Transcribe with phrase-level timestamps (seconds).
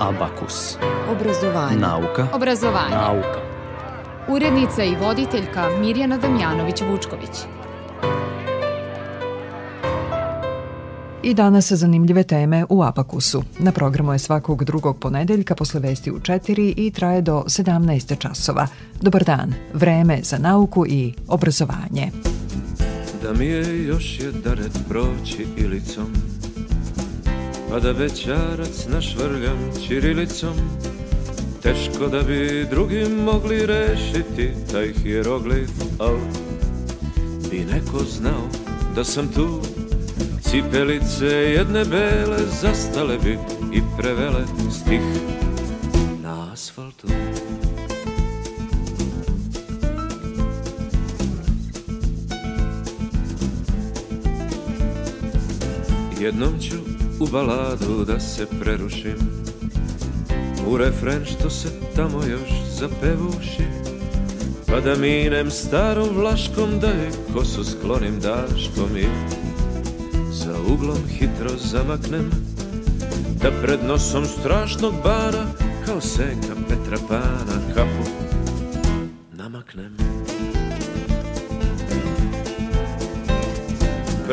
[0.00, 0.76] Abakus.
[1.10, 1.76] Obrazovanje.
[1.76, 2.28] Nauka.
[2.32, 2.96] Obrazovanje.
[2.96, 3.40] Nauka.
[4.28, 7.44] Urednica i voditeljka Mirjana Damjanović-Vučković.
[11.22, 13.42] I danas zanimljive teme u Apakusu.
[13.58, 18.66] Na programu je svakog drugog ponedeljka posle vesti u 4 i traje do 17 časova.
[19.00, 22.10] Dobar dan, vreme za nauku i obrazovanje.
[23.22, 26.29] Da mi je još jedaret proći ilicom
[27.70, 30.54] Pa da većarac našvrljam čirilicom
[31.62, 36.16] Teško da bi drugi mogli rešiti taj hieroglif Al
[37.50, 38.48] bi neko znao
[38.94, 39.60] da sam tu.
[40.42, 43.38] Cipelice jedne bele zastale bi
[43.72, 45.00] i prevele stih
[46.22, 47.06] na asfaltu.
[56.20, 56.89] Jednom ću
[57.20, 59.16] u baladu da se prerušim.
[60.66, 63.64] U refren što se tamo još zapevuši.
[64.66, 69.06] Pa da minem starom vlaškom da je kosu sklonim daškom i
[70.32, 72.30] za uglom hitro zamaknem
[73.42, 75.46] Da pred nosom strašnog bana
[75.86, 78.10] kao senka Petra Pana kapu
[79.32, 80.09] namaknem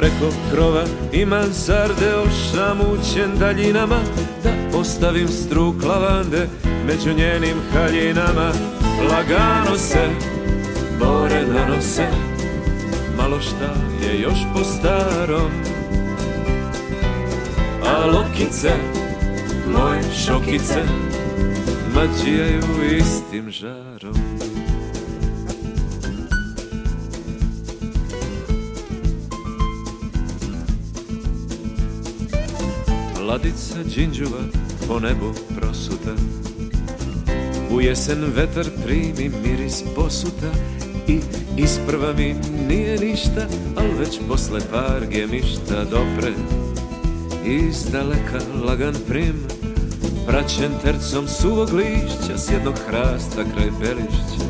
[0.08, 0.84] Preko krova.
[1.14, 4.00] I mansarde ošamućen daljinama
[4.44, 6.48] Da ostavim struk lavande
[6.86, 8.52] među njenim haljinama.
[9.10, 10.08] Lagano se
[11.00, 12.08] bore nanose
[13.18, 15.52] Malo šta je još po starom.
[17.86, 18.72] A lokice,
[19.74, 20.84] moje šokice
[21.96, 24.57] Mađijaju istim žarom
[33.28, 34.40] Ladica džinđuva
[34.88, 36.16] po nebu prosuta.
[37.72, 40.52] U jesen vetar primi miris posuta
[41.08, 41.20] I
[41.58, 42.36] isprva mi
[42.68, 43.48] nije ništa
[43.78, 46.32] Al već posle par gemišta dopre.
[47.46, 49.48] Iz daleka lagan prim
[50.28, 54.46] Praćen tercom suvog lišća S jednog hrasta kraj belišća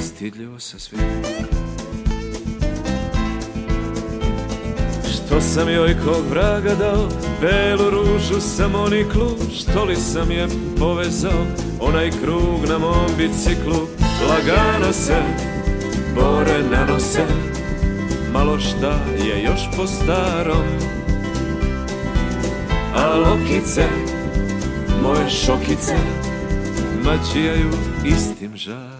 [0.00, 1.00] Stidljivo sa svim
[5.40, 7.08] Sam joj kog vraga dao
[7.40, 11.46] Belu ružu sam oniklu Što li sam je povezao
[11.80, 13.86] Onaj krug na mom biciklu.
[14.28, 15.16] Lagano se
[16.14, 17.26] Bore nanose
[18.32, 20.64] Malo šta je još po starom.
[22.94, 23.84] A lokice
[25.02, 25.96] Moje šokice
[27.04, 27.70] Mađijaju
[28.04, 28.99] istim žarom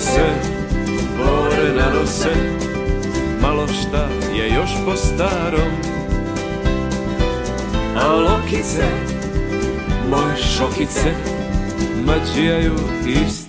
[0.00, 0.26] se
[1.18, 2.30] Bore nanose
[3.42, 5.70] Malo šta je još po starom.
[7.96, 8.84] A lokice
[10.10, 11.14] Moje šokice
[12.04, 12.74] Mađijaju
[13.06, 13.45] istim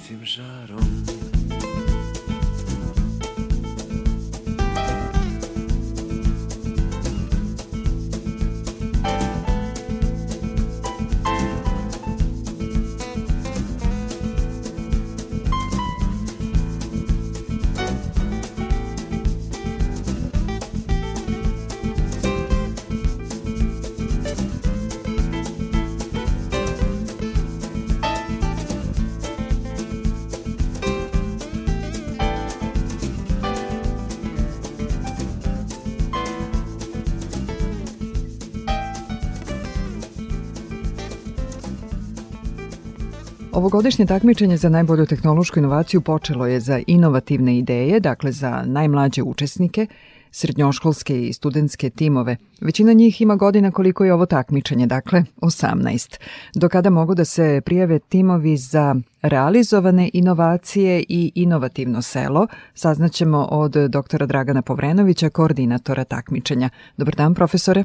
[43.77, 49.87] Ovogodišnje takmičenje za najbolju tehnološku inovaciju počelo je za inovativne ideje, dakle za najmlađe učesnike,
[50.31, 52.37] srednjoškolske i studentske timove.
[52.61, 56.19] Većina njih ima godina koliko je ovo takmičenje, dakle 18.
[56.55, 63.71] Do kada mogu da se prijave timovi za realizovane inovacije i inovativno selo, saznaćemo od
[63.71, 66.69] doktora Dragana Povrenovića, koordinatora takmičenja.
[66.97, 67.83] Dobar dan, profesore.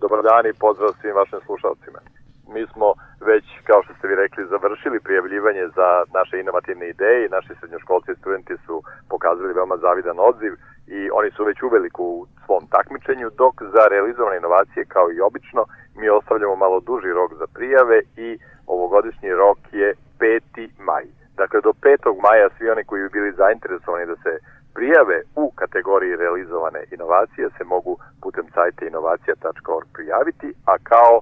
[0.00, 2.15] Dobar dan i pozdrav svim vašim slušalcima.
[2.56, 2.88] Mi smo
[3.30, 5.88] već, kao što ste vi rekli, završili prijavljivanje za
[6.18, 8.82] naše inovativne ideje i naši srednjoškolci i studenti su
[9.12, 10.52] pokazali veoma zavidan odziv
[10.98, 15.62] i oni su već uveliku u svom takmičenju, dok za realizovane inovacije, kao i obično,
[15.98, 20.68] mi ostavljamo malo duži rok za prijave i ovogodišnji rok je 5.
[20.78, 21.04] maj.
[21.40, 22.22] Dakle, do 5.
[22.26, 24.32] maja svi oni koji bi bili zainteresovani da se
[24.74, 31.20] prijave u kategoriji realizovane inovacije se mogu putem sajta inovacija.org prijaviti, a kao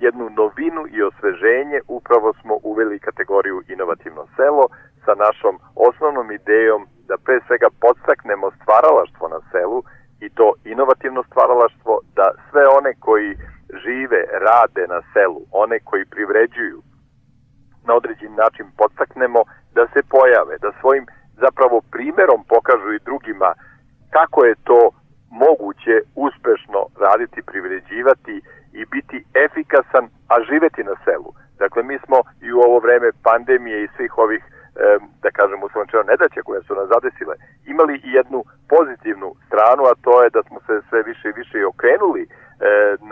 [0.00, 4.64] jednu novinu i osveženje upravo smo uveli kategoriju inovativno selo
[5.04, 9.82] sa našom osnovnom idejom da pre svega podstaknemo stvaralaštvo na selu
[10.24, 13.30] i to inovativno stvaralaštvo, da sve one koji
[13.84, 16.78] žive, rade na selu, one koji privređuju,
[17.86, 19.40] na određen način podstaknemo
[19.74, 21.06] da se pojave, da svojim
[21.44, 23.50] zapravo primerom pokažu i drugima
[24.10, 24.90] kako je to
[25.32, 25.94] moguće
[26.26, 28.36] uspešno raditi, privređivati
[28.72, 31.30] i biti efikasan, a živeti na selu.
[31.58, 34.42] Dakle, mi smo i u ovo vreme pandemije i svih ovih,
[35.22, 37.34] da kažem, uslovno nedaće koje su nas zadesile,
[37.72, 41.66] imali i jednu pozitivnu stranu, a to je da smo se sve više i više
[41.66, 42.26] okrenuli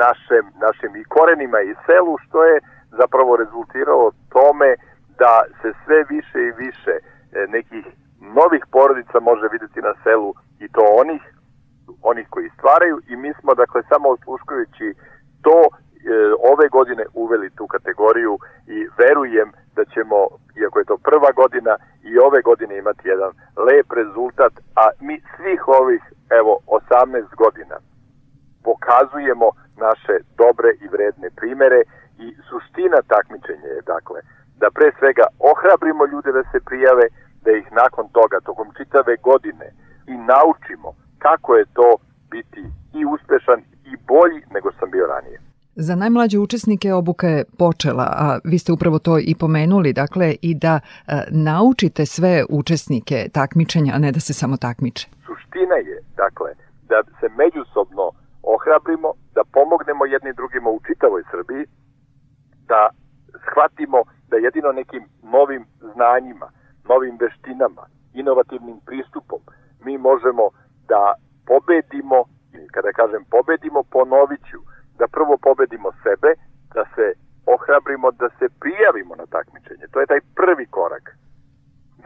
[0.04, 4.70] našem, našim i korenima i selu, što je zapravo rezultiralo tome
[5.18, 6.94] da se sve više i više
[7.48, 7.84] nekih
[8.20, 11.22] novih porodica može videti na selu i to onih
[12.02, 14.94] onih koji stvaraju i mi smo dakle samo osluškujući
[15.42, 15.70] to e,
[16.52, 20.16] ove godine uveli tu kategoriju i verujem da ćemo,
[20.60, 23.32] iako je to prva godina, i ove godine imati jedan
[23.66, 24.52] lep rezultat,
[24.82, 26.02] a mi svih ovih,
[26.40, 27.76] evo, 18 godina
[28.68, 29.48] pokazujemo
[29.86, 31.80] naše dobre i vredne primere
[32.24, 34.20] i suština takmičenja je, dakle,
[34.60, 37.06] da pre svega ohrabrimo ljude da se prijave,
[37.44, 39.66] da ih nakon toga, tokom čitave godine,
[40.12, 40.88] i naučimo
[41.26, 41.88] kako je to
[42.30, 42.62] biti
[42.98, 45.40] i uspešan i bolji nego sam bio ranije.
[45.74, 50.54] Za najmlađe učesnike obuka je počela, a vi ste upravo to i pomenuli, dakle i
[50.54, 50.80] da e,
[51.30, 55.08] naučite sve učesnike takmičenja, a ne da se samo takmiče.
[55.26, 56.50] Suština je, dakle,
[56.88, 58.04] da se međusobno
[58.42, 61.64] ohrabrimo, da pomognemo jedni drugima u čitavoj Srbiji,
[62.70, 62.88] da
[63.44, 63.98] shvatimo
[64.30, 66.48] da jedino nekim novim znanjima,
[66.88, 67.84] novim veštinama,
[68.14, 69.40] inovativnim pristupom,
[69.84, 70.44] mi možemo
[70.92, 71.02] da
[71.50, 72.18] pobedimo,
[72.74, 74.58] kada kažem pobedimo, ponovit ću,
[74.98, 76.30] da prvo pobedimo sebe,
[76.74, 77.06] da se
[77.54, 79.86] ohrabrimo, da se prijavimo na takmičenje.
[79.92, 81.04] To je taj prvi korak.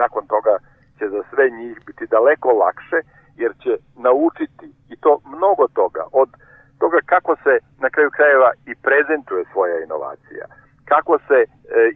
[0.02, 0.54] Nakon toga
[0.98, 2.98] će za sve njih biti daleko lakše,
[3.42, 3.72] jer će
[4.06, 6.31] naučiti i to mnogo toga, od
[6.78, 7.54] toga kako se
[7.84, 10.44] na kraju krajeva i prezentuje svoja inovacija,
[10.92, 11.46] kako se e,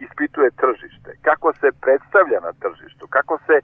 [0.06, 3.56] ispituje tržište, kako se predstavlja na tržištu, kako se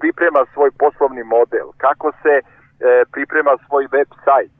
[0.00, 2.42] priprema svoj poslovni model, kako se e,
[3.12, 4.56] priprema svoj web sajt,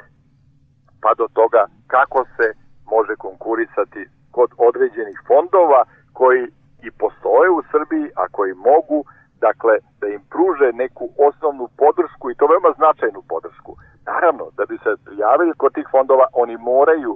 [1.02, 2.46] pa do toga kako se
[2.94, 6.42] može konkurisati kod određenih fondova koji
[6.86, 9.04] i postoje u Srbiji, a koji mogu
[9.46, 13.72] dakle, da im pruže neku osnovnu podršku i to veoma značajnu podršku.
[14.10, 17.12] Naravno, da bi se prijavili kod tih fondova, oni moraju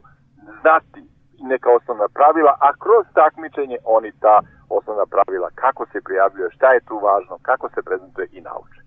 [0.61, 1.03] znati
[1.41, 6.81] neka osnovna pravila, a kroz takmičenje oni ta osnovna pravila, kako se prijavljuje, šta je
[6.81, 8.81] tu važno, kako se prezentuje i nauče.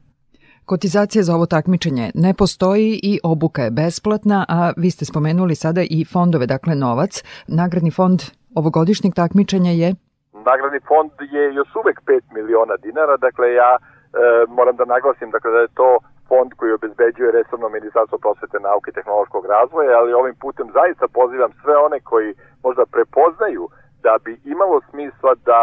[0.65, 5.81] Kotizacija za ovo takmičenje ne postoji i obuka je besplatna, a vi ste spomenuli sada
[5.81, 7.23] i fondove, dakle novac.
[7.47, 8.19] Nagradni fond
[8.55, 9.89] ovogodišnjeg takmičenja je?
[10.33, 13.81] Nagradni fond je još uvek 5 miliona dinara, dakle ja e,
[14.57, 15.89] moram da naglasim dakle, da je to
[16.31, 21.51] fond koji obezbeđuje resorno ministarstvo prosvete, nauke i tehnološkog razvoja, ali ovim putem zaista pozivam
[21.61, 22.29] sve one koji
[22.65, 23.63] možda prepoznaju
[24.05, 25.59] da bi imalo smisla da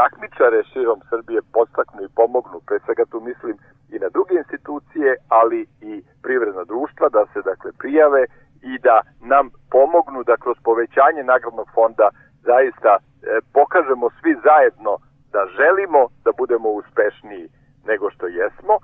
[0.00, 3.54] takmičare širom Srbije postaknu i pomognu, pre svega tu mislim
[3.94, 5.92] i na druge institucije, ali i
[6.22, 8.22] privredna društva, da se dakle prijave
[8.70, 8.96] i da
[9.32, 9.44] nam
[9.74, 12.08] pomognu da kroz povećanje nagradnog fonda
[12.50, 13.02] zaista e,
[13.56, 14.92] pokažemo svi zajedno
[15.34, 17.46] da želimo da budemo uspešniji
[17.90, 18.74] nego što jesmo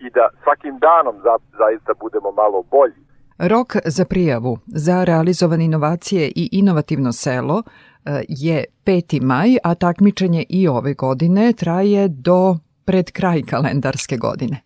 [0.00, 3.00] i da svakim danom za, zaista budemo malo bolji.
[3.38, 9.22] Rok za prijavu za realizovane inovacije i inovativno selo e, je 5.
[9.22, 14.56] maj, a takmičenje i ove godine traje do pred kraj kalendarske godine.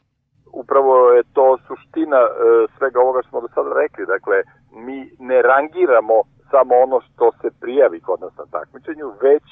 [0.53, 2.31] Upravo je to suština e,
[2.79, 4.07] svega ovoga što smo do sada rekli.
[4.07, 4.37] Dakle,
[4.87, 6.17] mi ne rangiramo
[6.51, 9.45] samo ono što se prijavi kod nas na takmičenju, već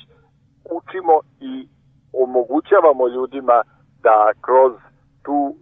[0.79, 1.69] učimo i
[2.13, 3.63] omogućavamo ljudima
[4.07, 4.73] da kroz
[5.23, 5.57] tu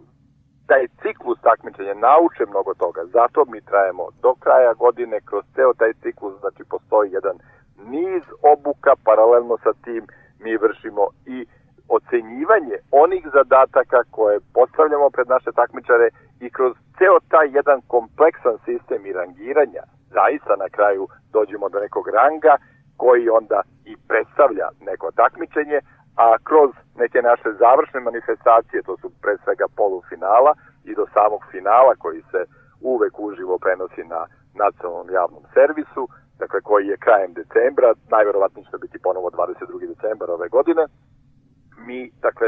[0.69, 3.01] taj ciklus takmičenja nauče mnogo toga.
[3.15, 7.35] Zato mi trajemo do kraja godine kroz ceo taj ciklus, znači postoji jedan
[7.93, 8.23] niz
[8.53, 10.03] obuka, paralelno sa tim
[10.43, 11.37] mi vršimo i
[11.97, 16.07] ocenjivanje onih zadataka koje postavljamo pred naše takmičare
[16.45, 19.83] i kroz ceo taj jedan kompleksan sistem i rangiranja
[20.17, 22.53] zaista na kraju dođemo do nekog ranga
[22.97, 25.79] koji onda i predstavlja neko takmičenje,
[26.15, 30.53] a kroz neke naše završne manifestacije, to su pre svega polufinala
[30.89, 32.41] i do samog finala koji se
[32.81, 34.21] uvek uživo prenosi na
[34.63, 36.03] nacionalnom javnom servisu,
[36.41, 39.87] dakle koji je krajem decembra, najverovatnije će biti ponovo 22.
[39.93, 40.83] decembar ove godine.
[41.87, 42.47] Mi, dakle,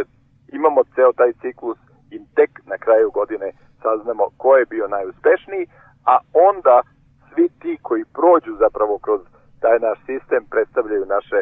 [0.57, 1.77] imamo ceo taj ciklus
[2.11, 3.51] i tek na kraju godine
[3.83, 5.65] saznamo ko je bio najuspešniji,
[6.05, 6.81] a onda
[7.29, 9.21] svi ti koji prođu zapravo kroz
[9.61, 11.39] taj naš sistem predstavljaju naše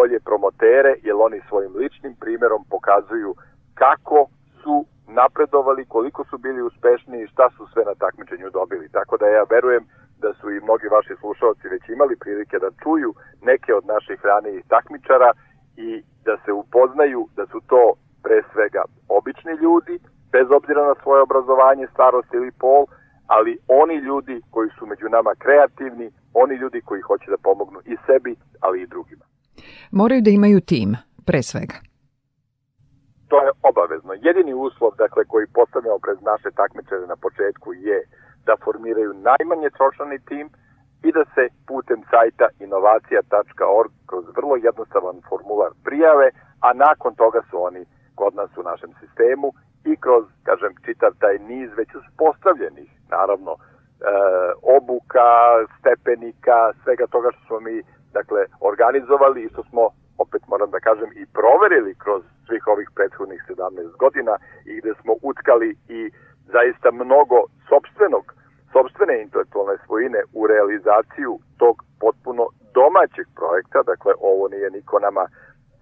[0.00, 3.34] najbolje promotere, jer oni svojim ličnim primjerom pokazuju
[3.74, 4.26] kako
[4.62, 8.88] su napredovali, koliko su bili uspešni i šta su sve na takmičenju dobili.
[8.88, 9.84] Tako da ja verujem
[10.22, 14.64] da su i mnogi vaši slušalci već imali prilike da čuju neke od naših ranijih
[14.68, 15.30] takmičara
[15.76, 17.82] i da se upoznaju da su to
[18.24, 19.94] pre svega obični ljudi,
[20.32, 22.84] bez obzira na svoje obrazovanje, starost ili pol,
[23.26, 27.96] ali oni ljudi koji su među nama kreativni, oni ljudi koji hoće da pomognu i
[28.06, 29.29] sebi, ali i drugima.
[29.92, 31.76] Moraju da imaju tim, pre svega.
[33.30, 34.12] To je obavezno.
[34.28, 37.98] Jedini uslov dakle, koji postavljamo pred naše takmičare na početku je
[38.46, 40.46] da formiraju najmanje trošani tim
[41.06, 46.28] i da se putem sajta inovacija.org kroz vrlo jednostavan formular prijave,
[46.66, 47.82] a nakon toga su oni
[48.14, 49.48] kod nas u našem sistemu
[49.84, 53.60] i kroz, kažem, čitav taj niz već uspostavljenih, naravno, e,
[54.76, 55.30] obuka,
[55.78, 57.82] stepenika, svega toga što smo mi,
[58.20, 59.82] dakle, organizovali i što smo,
[60.24, 64.34] opet moram da kažem, i proverili kroz svih ovih prethodnih 17 godina
[64.70, 66.00] i gde smo utkali i
[66.54, 68.24] zaista mnogo sobstvenog,
[68.74, 71.74] sobstvene intelektualne svojine u realizaciju tog
[72.04, 72.44] potpuno
[72.78, 75.24] domaćeg projekta, dakle ovo nije niko nama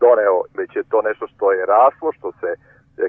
[0.04, 2.50] doneo, već je to nešto što je raslo, što se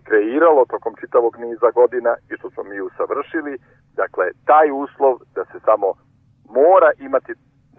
[0.07, 3.53] kreiralo tokom čitavog niza godina i što smo mi usavršili.
[4.01, 5.87] Dakle, taj uslov da se samo
[6.59, 7.33] mora imati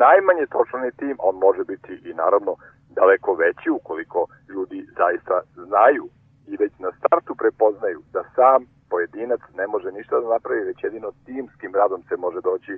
[0.05, 2.53] najmanje točni tim, on može biti i naravno
[2.99, 4.21] daleko veći ukoliko
[4.53, 6.07] ljudi zaista znaju
[6.51, 8.59] i već na startu prepoznaju da sam
[8.93, 12.75] pojedinac ne može ništa da napravi, već jedino timskim radom se može doći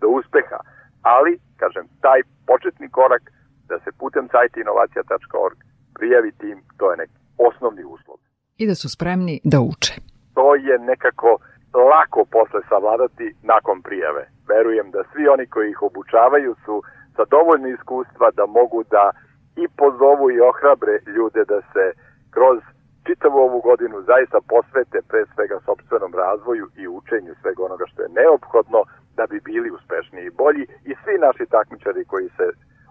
[0.00, 0.58] do uspeha.
[1.02, 3.24] Ali, kažem, taj početni korak
[3.70, 5.58] da se putem sajta inovacija.org
[5.98, 8.18] prijavi tim, to je neki osnovni uslov.
[8.56, 9.94] I da su spremni da uče.
[10.34, 11.38] To je nekako
[11.78, 14.24] lako posle savladati nakon prijave.
[14.48, 16.82] Verujem da svi oni koji ih obučavaju su
[17.16, 19.10] sa dovoljno iskustva da mogu da
[19.56, 21.84] i pozovu i ohrabre ljude da se
[22.30, 22.58] kroz
[23.06, 28.14] čitavu ovu godinu zaista posvete pre svega sobstvenom razvoju i učenju svega onoga što je
[28.20, 28.80] neophodno
[29.16, 32.46] da bi bili uspešniji i bolji i svi naši takmičari koji se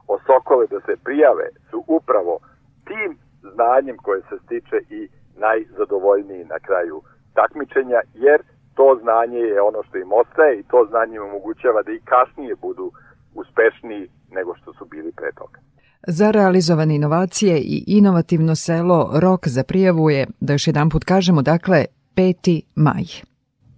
[0.08, 2.40] osokole da se prijave su upravo
[2.88, 3.18] tim
[3.54, 7.02] znanjem koje se stiče i najzadovoljniji na kraju
[7.34, 8.42] takmičenja, jer
[8.76, 12.56] to znanje je ono što im ostaje i to znanje im omogućava da i kasnije
[12.56, 12.92] budu
[13.36, 15.60] uspešniji nego što su bili pre toga.
[16.08, 21.42] Za realizovane inovacije i inovativno selo rok za prijavu je, da još jedan put kažemo,
[21.42, 22.62] dakle, 5.
[22.76, 23.06] maj.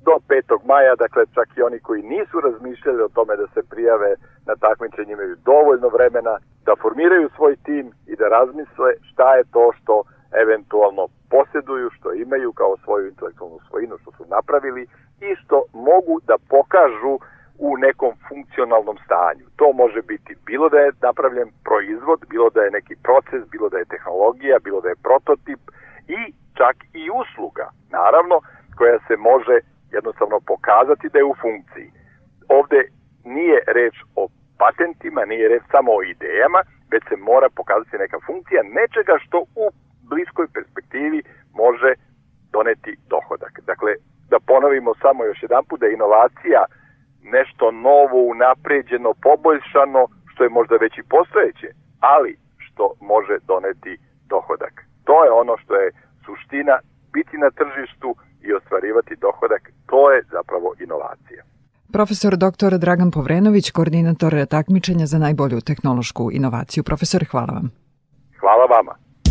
[0.07, 0.65] Do 5.
[0.71, 4.15] maja, dakle, čak i oni koji nisu razmišljali o tome da se prijave
[4.47, 6.35] na takmičenje imaju dovoljno vremena
[6.65, 10.03] da formiraju svoj tim i da razmisle šta je to što
[10.43, 14.83] eventualno posjeduju, što imaju kao svoju intelektualnu svojinu, što su napravili
[15.27, 17.15] i što mogu da pokažu
[17.67, 19.45] u nekom funkcionalnom stanju.
[19.59, 23.77] To može biti bilo da je napravljen proizvod, bilo da je neki proces, bilo da
[23.77, 25.61] je tehnologija, bilo da je prototip
[26.19, 26.21] i
[26.59, 27.65] čak i usluga,
[27.99, 28.35] naravno,
[28.77, 29.55] koja se može
[29.97, 31.89] jednostavno pokazati da je u funkciji.
[32.57, 32.81] Ovde
[33.35, 34.23] nije reč o
[34.61, 36.61] patentima, nije reč samo o idejama,
[36.91, 39.65] već se mora pokazati neka funkcija nečega što u
[40.11, 41.19] bliskoj perspektivi
[41.53, 41.91] može
[42.55, 43.53] doneti dohodak.
[43.71, 43.91] Dakle,
[44.31, 46.61] da ponovimo samo još jedan put da inovacija
[47.37, 51.69] nešto novo, unapređeno, poboljšano, što je možda već i postojeće,
[51.99, 52.31] ali
[52.65, 53.93] što može doneti
[54.33, 54.75] dohodak.
[55.07, 55.91] To je ono što je
[56.25, 56.75] suština
[57.13, 58.09] biti na tržištu
[58.45, 61.41] i ostvarivati dohodak, to je zapravo inovacija.
[61.93, 62.71] Profesor dr.
[62.83, 66.83] Dragan Povrenović, koordinator takmičenja za najbolju tehnološku inovaciju.
[66.83, 67.67] Profesor, hvala vam.
[68.39, 69.04] Hvala vama.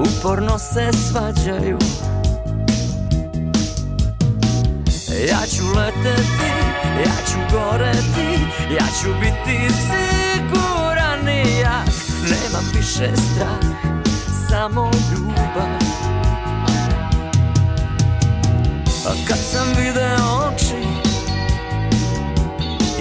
[0.00, 1.78] uporno se svađaju.
[5.28, 6.52] Ja ću leteti,
[7.06, 11.88] ja ću goreti, ja ću biti siguran i jak
[12.22, 13.92] Nemam više strah,
[14.48, 15.68] samo ljubav.
[19.06, 20.95] A kad sam video oči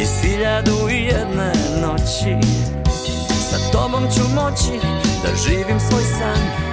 [0.02, 2.48] Iz hiljadu i jedne noći
[3.50, 4.88] Sa tobom ću moći
[5.24, 6.66] da živim svoj san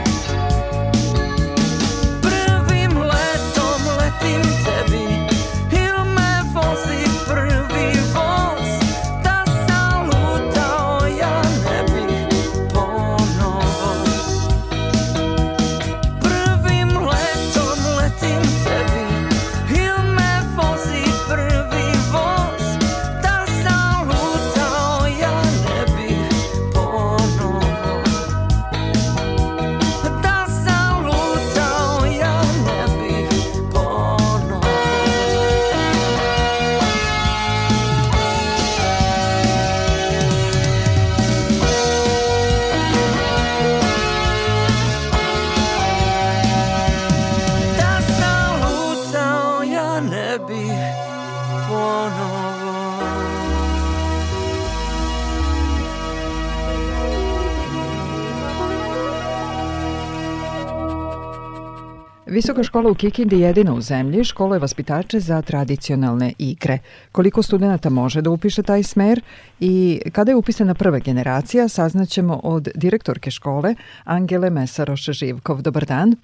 [62.32, 66.78] Visoka škola u Kikindi jedina u zemlji školuje vaspitače za tradicionalne igre.
[67.12, 69.20] Koliko studenta može da upiše taj smer
[69.60, 75.62] i kada je upisana prva generacija saznaćemo od direktorke škole Angele Mesaroša Živkov.
[75.62, 76.14] Dobar dan.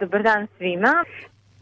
[0.00, 0.94] Dobar dan svima.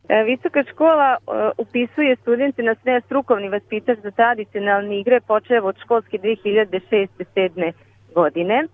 [0.09, 5.77] E, Visoka škola e, upisuje studente na sve strukovni vaspitač za tradicionalne igre počeo od
[5.85, 7.73] školske 2006-2007
[8.15, 8.67] godine.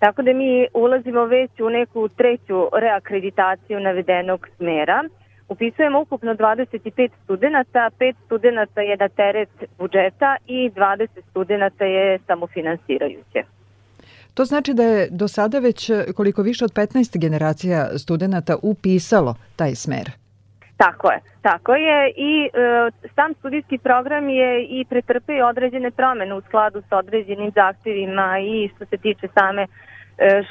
[0.00, 5.04] Tako da mi ulazimo već u neku treću reakreditaciju navedenog smera.
[5.48, 13.42] Upisujemo ukupno 25 studenta, 5 studenta je na teret budžeta i 20 studenta je samofinansirajuće.
[14.34, 19.74] To znači da je do sada već koliko više od 15 generacija studenta upisalo taj
[19.74, 20.10] smer.
[20.76, 22.50] Tako je, tako je i e,
[23.14, 28.86] sam studijski program je i pretrpeo određene promene u skladu sa određenim zahtevima i što
[28.86, 29.89] se tiče same E,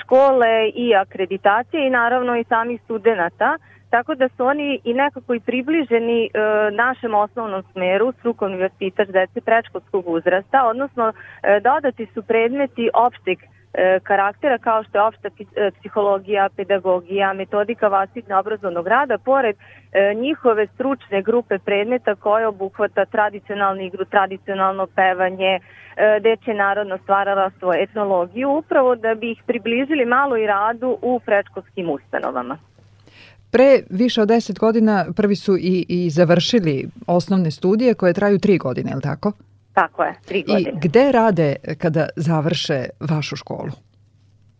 [0.01, 3.57] škole i akreditacije i naravno i samih studenta,
[3.89, 6.29] tako da su oni i nekako i približeni e,
[6.71, 13.58] našem osnovnom smeru, strukovni vaspitač dece prečkolskog uzrasta, odnosno e, dodati su predmeti opšteg e,
[14.03, 20.67] karaktera kao što je opšta e, psihologija, pedagogija, metodika vaspitno obrazovnog rada, pored e, njihove
[20.67, 25.59] stručne grupe predmeta koje obuhvata tradicionalnu igru, tradicionalno pevanje,
[25.99, 31.89] E, deče narodno stvaralaštvo, etnologiju, upravo da bi ih približili malo i radu u predškolskim
[31.89, 32.57] ustanovama.
[33.51, 38.57] Pre više od 10 godina prvi su i, i završili osnovne studije koje traju tri
[38.57, 39.31] godine, je li tako?
[39.73, 40.69] Tako je, tri godine.
[40.69, 43.71] I gde rade kada završe vašu školu?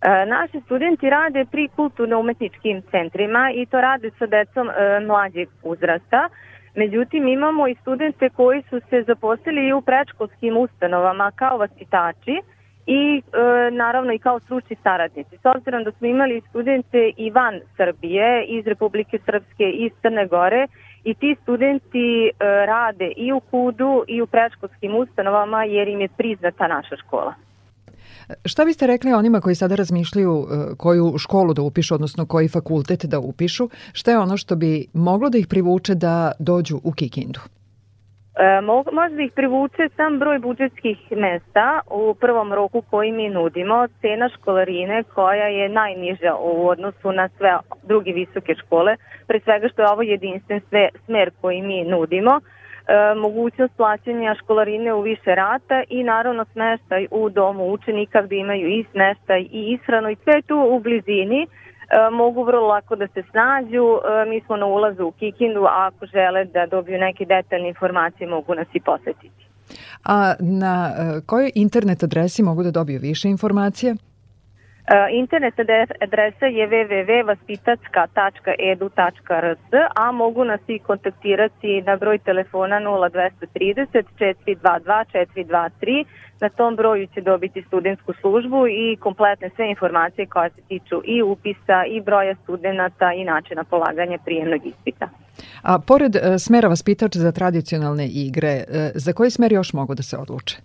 [0.02, 6.30] E, naši studenti rade pri kulturno-umetničkim centrima i to rade sa decom e, mlađeg uzrasta.
[6.76, 12.42] Međutim, imamo i studente koji su se zaposlili i u prečkolskim ustanovama kao vaspitači
[12.86, 15.38] i e, naravno i kao stručni saradnici.
[15.38, 20.28] S obzirom da smo imali studente i van Srbije, iz Republike Srpske i iz Crne
[20.28, 20.68] Gore
[21.04, 22.32] i ti studenti e,
[22.66, 27.34] rade i u KUDU i u prečkolskim ustanovama jer im je priznata naša škola.
[28.46, 33.06] Šta biste rekli onima koji sada razmišljaju e, koju školu da upišu, odnosno koji fakultet
[33.06, 33.70] da upišu?
[33.94, 37.40] Šta je ono što bi moglo da ih privuče da dođu u Kikindu?
[38.40, 43.88] E, može da ih privuče sam broj budžetskih mesta u prvom roku koji mi nudimo,
[44.02, 48.96] cena školarine koja je najniža u odnosu na sve druge visoke škole,
[49.28, 50.62] pre svega što je ovo jedinstven
[51.06, 52.42] smer koji mi nudimo, e,
[53.16, 58.86] mogućnost plaćanja školarine u više rata i naravno smeštaj u domu učenika gde imaju i
[58.92, 61.48] smeštaj i ishranu i sve tu u blizini
[62.12, 63.86] mogu vrlo lako da se snađu.
[63.86, 68.30] E, mi smo na ulazu u Kikindu, a ako žele da dobiju neke detaljne informacije
[68.30, 69.46] mogu nas i posetiti.
[70.04, 73.96] A na e, kojoj internet adresi mogu da dobiju više informacije?
[75.12, 75.54] Internet
[76.02, 79.60] adresa je www.vaspitacka.edu.rs,
[79.96, 85.04] a mogu nas i kontaktirati na broj telefona 0230 422
[85.36, 86.06] 423
[86.42, 91.22] Na tom broju će dobiti studentsku službu i kompletne sve informacije koje se tiču i
[91.22, 95.10] upisa i broja studenta i načina polaganja prijemnog ispita.
[95.62, 100.04] A pored e, smera vaspitač za tradicionalne igre, e, za koji smer još mogu da
[100.04, 100.58] se odluče?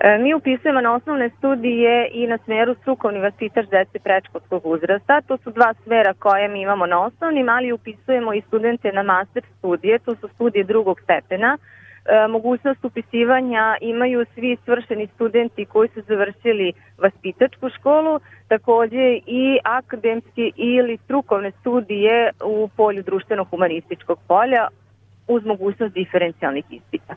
[0.00, 5.20] E, mi upisujemo na osnovne studije i na smeru strukovni vaspitač dece prečkolskog uzrasta.
[5.20, 9.42] To su dva smera koje mi imamo na osnovnim, ali upisujemo i studente na master
[9.58, 11.58] studije, to su studije drugog stepena,
[12.04, 20.50] E, mogućnost upisivanja imaju svi svršeni studenti koji su završili vaspitačku školu, takođe i akademske
[20.56, 24.68] ili strukovne studije u polju društveno-humanističkog polja
[25.28, 27.14] uz mogućnost diferencijalnih ispita.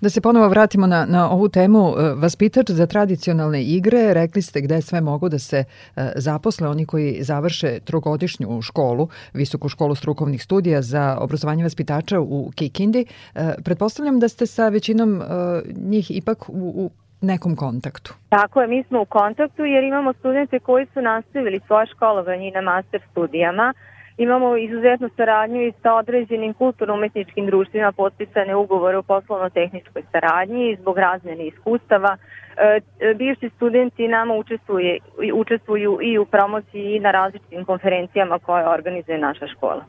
[0.00, 4.60] Da se ponovo vratimo na, na ovu temu, e, vaspitač za tradicionalne igre, rekli ste
[4.60, 5.64] gde sve mogu da se
[5.96, 12.50] e, zaposle oni koji završe trogodišnju školu, visoku školu strukovnih studija za obrazovanje vaspitača u
[12.54, 13.06] Kikindi.
[13.34, 15.22] E, pretpostavljam da ste sa većinom
[15.76, 18.14] njih ipak u, u nekom kontaktu.
[18.28, 22.60] Tako je, mi smo u kontaktu jer imamo studente koji su nastavili svoje školovanje na
[22.60, 23.74] master studijama,
[24.18, 31.46] Imamo izuzetnu saradnju i sa određenim kulturno-umetničkim društvima potpisane ugovore o poslovno-tehničkoj saradnji zbog razmene
[31.46, 32.16] iskustava.
[32.56, 32.80] E,
[33.14, 34.98] bivši studenti nama učestvuje,
[35.34, 39.84] učestvuju i u promociji i na različitim konferencijama koje organizuje naša škola.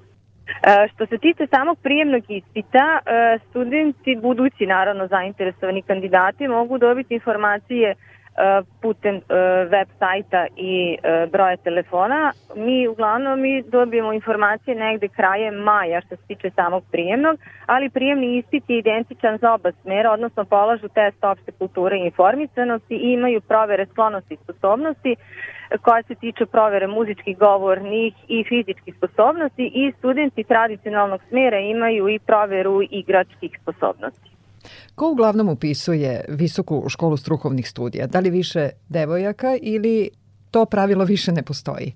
[0.48, 7.13] E, što se tiče samog prijemnog ispita, e, studenti, budući naravno zainteresovani kandidati, mogu dobiti
[7.13, 7.96] informacije
[8.82, 9.21] putem e,
[9.71, 12.32] web sajta i e, broja telefona.
[12.56, 18.38] Mi uglavnom mi dobijemo informacije negde krajem maja što se tiče samog prijemnog, ali prijemni
[18.38, 23.41] ispit je identičan za oba smera, odnosno polažu test opšte kulture i informisanosti i imaju
[23.41, 25.15] provere sklonosti i sposobnosti
[25.82, 32.19] koja se tiče provere muzičkih, govornih i fizičkih sposobnosti i studenti tradicionalnog smera imaju i
[32.19, 34.37] proveru igračkih sposobnosti.
[34.96, 38.08] Ko uglavnom upisuje visoku školu strukovnih studija?
[38.08, 40.10] Da li više devojaka ili
[40.52, 41.94] to pravilo više ne postoji?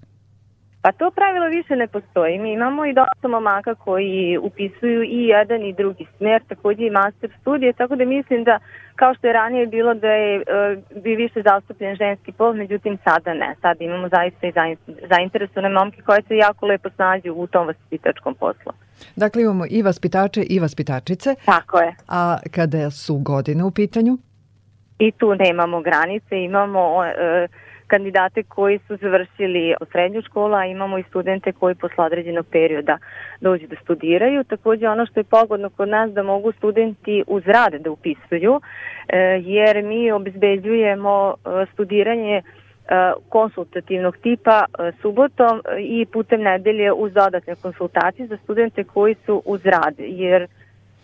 [0.82, 2.40] Pa to pravilo više ne postoji.
[2.40, 7.30] Mi imamo i dosta momaka koji upisuju i jedan i drugi smer, takođe i master
[7.42, 8.60] studije, tako da mislim da
[8.96, 10.42] kao što je ranije bilo da je e,
[11.04, 13.56] bi više zastupljen ženski pol, međutim sada ne.
[13.62, 14.76] Sada imamo zaista i
[15.10, 18.72] zainteresovane momke koje se jako lepo snađu u tom vaspitačkom poslu.
[19.16, 21.36] Dakle, imamo i vaspitače i vaspitačice.
[21.46, 21.96] Tako je.
[22.08, 24.18] A kada su godine u pitanju?
[25.00, 27.48] I tu nemamo granice, imamo e,
[27.94, 32.98] kandidate koji su završili srednju školu, a imamo i studente koji posle određenog perioda
[33.42, 34.44] dođu da studiraju.
[34.44, 39.18] Takođe ono što je pogodno kod nas da mogu studenti uz rade da upisuju, e,
[39.58, 42.42] jer mi obezbeđujemo e, studiranje
[42.92, 44.66] E, konsultativnog tipa
[45.02, 50.48] subotom i putem nedelje uz dodatne konsultacije za studente koji su uz rad, jer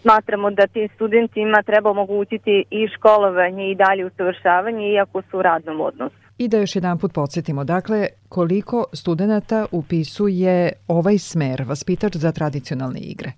[0.02, 5.82] smatramo da tim studentima treba omogućiti i školovanje i dalje usavršavanje iako su u radnom
[5.82, 6.27] odnosu.
[6.38, 13.00] I da još jedan put podsjetimo, dakle, koliko studenta upisuje ovaj smer, vaspitač za tradicionalne
[13.00, 13.32] igre?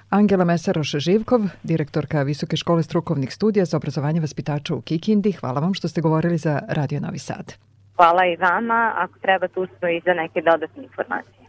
[0.10, 5.88] Angela Mesaroš-Živkov, direktorka Visoke škole strukovnih studija za obrazovanje vaspitača u Kikindi, hvala vam što
[5.88, 7.54] ste govorili za Radio Novi Sad.
[7.96, 11.45] Hvala i vama, ako treba tu smo i za neke dodatne informacije.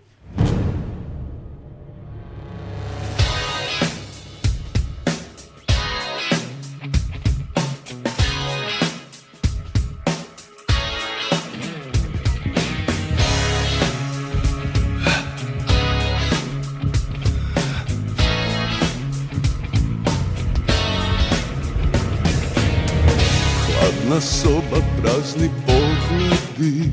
[24.17, 26.91] Prazna soba, prazni pogledi.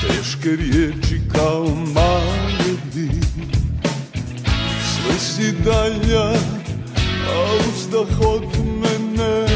[0.00, 3.10] Teške riječi kao maledi.
[4.84, 6.30] Sve si dalja,
[7.28, 9.46] a uzdah od mene.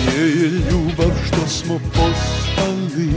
[0.00, 3.12] Gdje je ljubav što smo postali?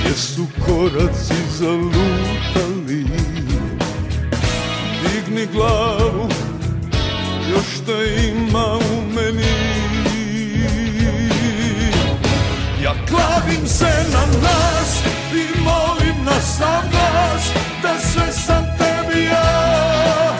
[0.00, 3.29] Gdje su koraci zalutali
[5.12, 6.28] Digni glavu
[7.50, 9.80] Još te ima u meni.
[12.82, 15.02] Ja klavim se na nas
[15.34, 17.44] I molim na sam glas
[17.82, 20.34] Da sve sam tebi ja.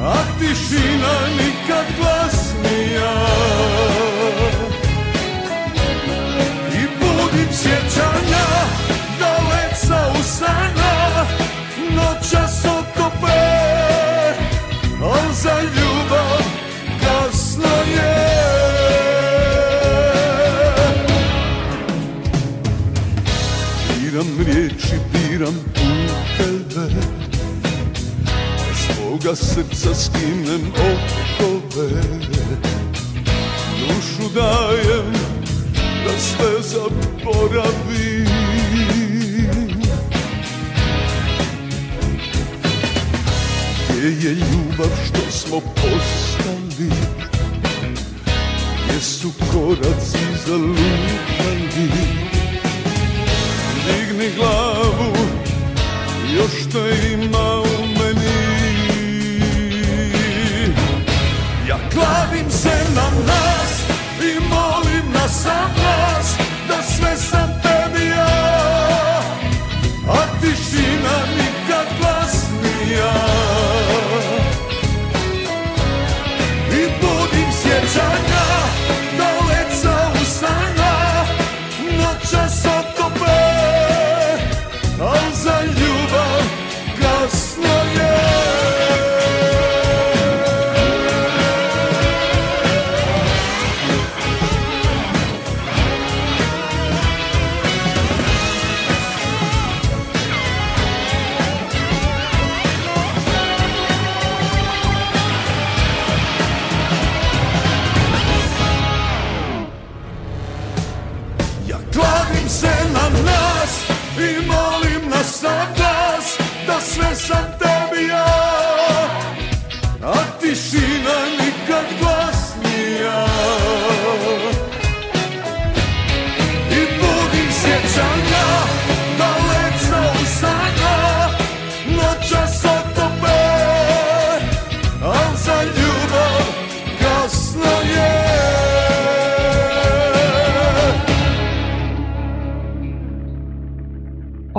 [0.00, 3.12] A tišina nikad glasnija
[6.72, 8.46] I budim sjećanja
[9.18, 10.83] Daleca usana Noćas
[29.24, 31.88] Svoga srca skinem okove.
[33.80, 35.12] Dušu dajem
[36.04, 38.28] da sve zaboravim.
[43.88, 46.90] Gdje je ljubav što smo postali?
[48.84, 51.90] Gdje su koraci zalutali
[53.86, 55.16] Digni glavu,
[56.36, 57.73] još te ima u
[61.94, 63.72] klavim se na nas
[64.20, 65.83] i molim na sam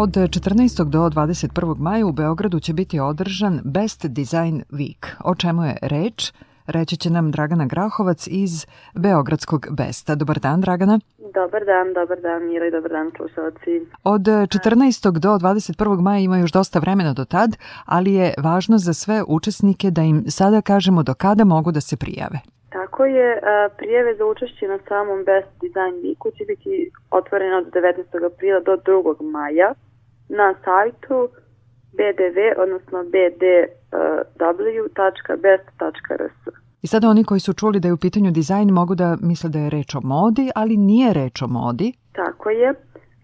[0.06, 0.84] Od 14.
[0.90, 1.76] do 21.
[1.78, 5.04] maja u Beogradu će biti održan Best Design Week.
[5.24, 6.34] O čemu je reč?
[6.68, 8.66] Reći će nam Dragana Grahovac iz
[8.96, 10.16] Beogradskog Besta.
[10.16, 11.00] Dobar dan, Dragana.
[11.18, 13.72] Dobar dan, dobar dan, Mira i dobar dan, slušalci.
[14.04, 15.20] Od 14.
[15.20, 16.02] do 21.
[16.02, 17.50] maja ima još dosta vremena do tad,
[17.86, 21.98] ali je važno za sve učesnike da im sada kažemo do kada mogu da se
[21.98, 22.40] prijave.
[22.70, 23.42] Tako je,
[23.78, 28.26] prijeve za učešće na samom Best Design Weeku će biti otvorene od 19.
[28.26, 29.32] aprila do 2.
[29.32, 29.74] maja
[30.30, 31.30] na sajtu
[31.98, 33.76] bdv, odnosno bdw.best.rs.
[36.82, 39.60] I sada oni koji su čuli da je u pitanju dizajn mogu da misle da
[39.60, 41.94] je reč o modi, ali nije reč o modi.
[42.14, 42.74] Tako je.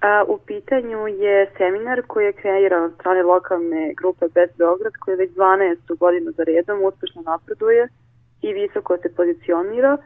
[0.01, 5.17] A, u pitanju je seminar koji je kreiran od strane lokalne grupe Best Beograd koji
[5.17, 5.97] već 12.
[5.97, 7.87] godinu za redom uspešno napreduje
[8.41, 9.97] i visoko se pozicionira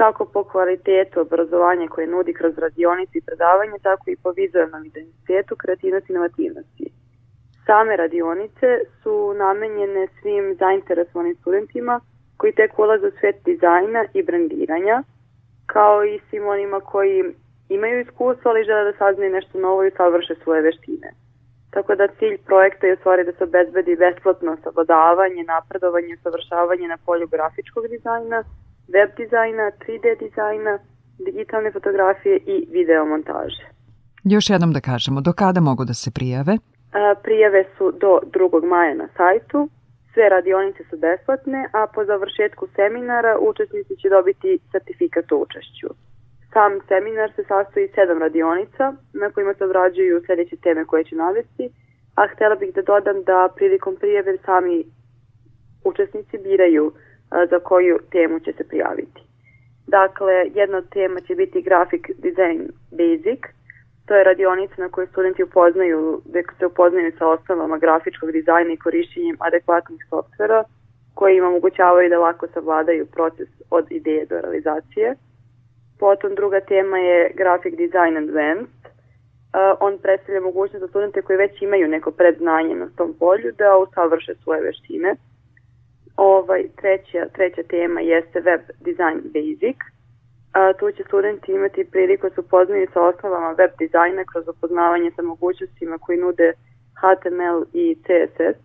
[0.00, 5.56] kako po kvalitetu obrazovanja koje nudi kroz radionice i predavanje, tako i po vizualnom identitetu,
[5.56, 6.86] kreativnosti i inovativnosti.
[7.66, 8.68] Same radionice
[9.02, 12.00] su namenjene svim zainteresovanim studentima
[12.36, 15.02] koji tek ulaze u svet dizajna i brandiranja,
[15.66, 17.24] kao i svim onima koji
[17.68, 21.08] imaju iskustvo, ali žele da saznaju nešto novo i savrše svoje veštine.
[21.70, 27.26] Tako da cilj projekta je stvari da se obezbedi besplatno savladavanje, napredovanje savršavanje na polju
[27.26, 28.44] grafičkog dizajna,
[28.94, 30.78] web dizajna, 3D dizajna,
[31.26, 33.64] digitalne fotografije i videomontaže.
[34.24, 36.54] Još jednom da kažemo, do kada mogu da se prijave?
[36.92, 38.64] A, Prijave su do 2.
[38.64, 39.68] maja na sajtu,
[40.12, 45.88] sve radionice su besplatne, a po završetku seminara učesnici će dobiti sertifikat o učešću.
[46.52, 51.70] Sam seminar se sastoji sedam radionica na kojima se obrađuju sledeće teme koje ću navesti,
[52.14, 54.84] a htela bih da dodam da prilikom prijave sami
[55.84, 56.92] učesnici biraju
[57.50, 59.20] za koju temu će se prijaviti.
[59.86, 62.60] Dakle, jedna tema će biti Graphic Design
[62.90, 63.40] Basic.
[64.06, 68.76] To je radionica na kojoj studenti upoznaju, da se upoznaju sa osnovama grafičkog dizajna i
[68.76, 70.64] korišćenjem adekvatnih softvera
[71.14, 75.14] koji im omogućavaju da lako savladaju proces od ideje do realizacije.
[75.98, 78.82] Potom druga tema je Graphic Design Advanced.
[79.80, 84.34] On predstavlja mogućnost za studente koji već imaju neko predznanje na tom polju da usavrše
[84.34, 85.16] svoje veštine–
[86.18, 89.78] Ovaj, treća, treća tema jeste Web Design Basic.
[90.52, 95.10] A, tu će studenti imati priliku da se upoznaju sa osnovama web dizajna kroz upoznavanje
[95.16, 96.52] sa mogućnostima koji nude
[97.00, 98.58] HTML i CSS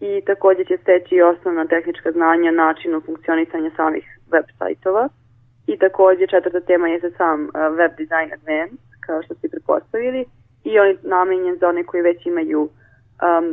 [0.00, 5.08] i takođe će steći osnovna tehnička znanja načinu funkcionisanja samih web sajtova.
[5.66, 10.24] I takođe četvrta tema je sam web design advanced, kao što ste prepostavili,
[10.64, 13.46] i on je namenjen za one koji već imaju um,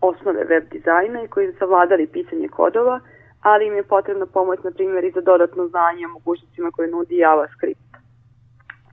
[0.00, 3.00] osnove web dizajna i koji su savladali pisanje kodova,
[3.40, 7.16] ali im je potrebna pomoć, na primjer, i za dodatno znanje o mogućnostima koje nudi
[7.16, 7.80] JavaScript.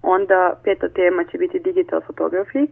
[0.02, 2.68] Onda peta tema će biti digital photography.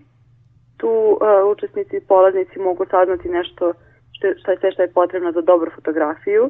[0.78, 1.18] Tu uh,
[1.52, 3.74] učesnici i polaznici mogu saznati nešto
[4.12, 6.50] što, šta je sve što je potrebno za dobru fotografiju,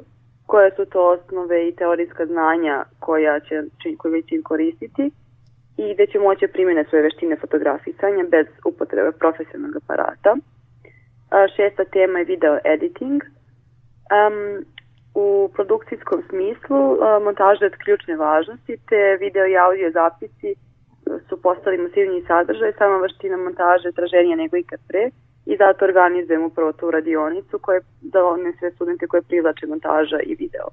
[0.51, 3.63] koje su to osnove i teorijska znanja koja će,
[3.97, 5.11] koje će im koristiti
[5.77, 10.35] i gde će moći primjene svoje veštine fotografisanja bez upotrebe profesionalnog aparata.
[11.55, 13.23] Šesta tema je video editing.
[13.23, 14.65] Um,
[15.15, 20.55] u produkcijskom smislu montaža je od ključne važnosti, te video i audio zapisi
[21.29, 25.09] su postali masivni sadržaj, sama vaština montaže je traženija nego ikad pre
[25.45, 27.79] i zato organizujemo upravo tu radionicu koja
[28.13, 30.67] za one sve studente koje privlače montaža i video.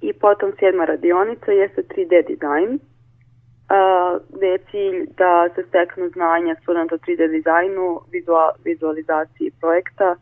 [0.00, 2.78] I potom sedma radionica jeste 3D dizajn
[4.28, 8.00] gde je cilj da se steknu znanja studenta o 3D dizajnu,
[8.64, 10.16] vizualizaciji projekta,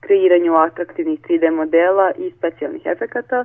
[0.00, 3.44] kreiranju atraktivnih 3D modela i specijalnih efekata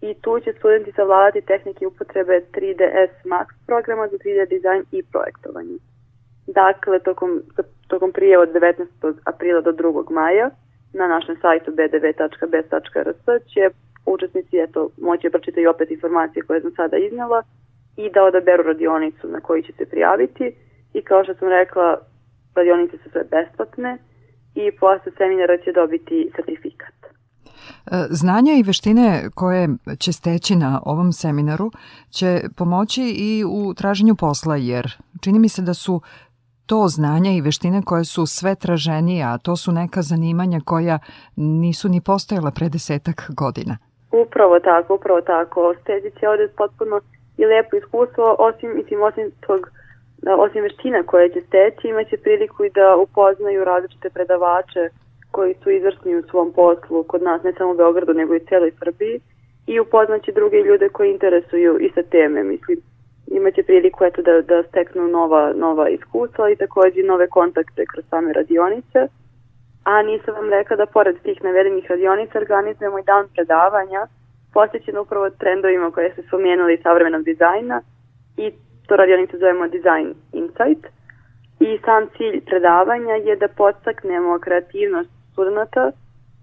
[0.00, 5.78] i tu će studenti savladati tehnike upotrebe 3ds Max programa za 3D dizajn i projektovanje.
[6.46, 7.42] Dakle, tokom,
[7.88, 9.14] tokom prije od 19.
[9.24, 10.10] aprila do 2.
[10.10, 10.50] maja
[10.92, 13.70] na našem sajtu bdv.bes.rs će
[14.06, 17.42] učesnici eto, moći da pročitaju opet informacije koje sam sada iznala
[18.04, 20.46] i da odaberu radionicu na koju će se prijaviti
[20.94, 21.98] i kao što sam rekla,
[22.54, 23.98] radionice su sve besplatne
[24.54, 26.94] i posle seminara će dobiti sertifikat.
[27.86, 31.70] E, znanja i veštine koje će steći na ovom seminaru
[32.10, 34.86] će pomoći i u traženju posla, jer
[35.22, 36.00] čini mi se da su
[36.66, 40.98] to znanja i veštine koje su sve traženije, a to su neka zanimanja koja
[41.36, 43.78] nisu ni postojala pre desetak godina.
[44.24, 45.74] Upravo tako, upravo tako.
[45.82, 47.00] Stedi će ovde potpuno
[47.40, 49.60] i lepo iskustvo, osim, mislim, osim tog
[50.26, 54.88] osim veština koje će steći, imaće priliku i da upoznaju različite predavače
[55.30, 58.72] koji su izvrsni u svom poslu kod nas, ne samo u Beogradu, nego i celoj
[58.78, 59.20] Srbiji
[59.66, 62.78] i upoznaće druge ljude koji interesuju i sa teme, mislim,
[63.26, 68.32] imaće priliku eto da, da steknu nova, nova iskustva i takođe nove kontakte kroz same
[68.32, 69.00] radionice.
[69.84, 74.06] A nisam vam rekla da pored tih navedenih radionica organizujemo i dan predavanja
[74.54, 77.82] posvećen upravo trendovima koje se spomenuli savremenog dizajna
[78.36, 78.52] i
[78.86, 80.86] to radionicu zovemo Design Insight.
[81.60, 85.90] I sam cilj predavanja je da podstaknemo kreativnost studenta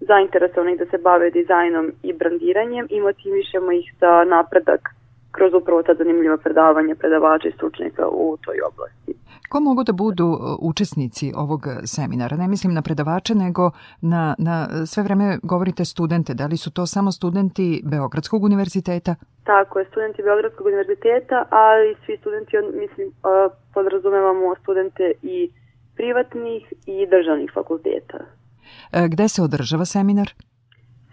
[0.00, 4.97] zainteresovanih da se bave dizajnom i brandiranjem i motivišemo ih za napredak
[5.32, 9.14] kroz upravo ta zanimljiva predavanja predavača i stručnjaka u toj oblasti.
[9.48, 12.36] Ko mogu da budu uh, učesnici ovog seminara?
[12.36, 16.34] Ne mislim na predavače, nego na, na sve vreme govorite studente.
[16.34, 19.14] Da li su to samo studenti Beogradskog univerziteta?
[19.44, 25.50] Tako je, studenti Beogradskog univerziteta, ali svi studenti, mislim, uh, podrazumevamo studente i
[25.96, 28.18] privatnih i državnih fakulteta.
[28.92, 30.28] E, gde se održava seminar?